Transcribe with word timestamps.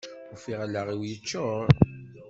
Ufiɣ 0.33 0.59
allaɣ-is 0.65 1.07
yeččur. 1.11 1.65